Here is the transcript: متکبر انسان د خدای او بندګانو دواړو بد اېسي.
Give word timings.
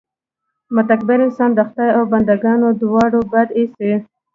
متکبر 0.75 1.17
انسان 1.27 1.49
د 1.53 1.59
خدای 1.69 1.89
او 1.97 2.03
بندګانو 2.11 2.67
دواړو 2.81 3.19
بد 3.31 3.49
اېسي. 3.57 3.91